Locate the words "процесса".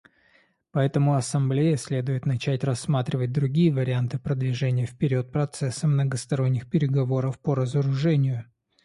5.31-5.87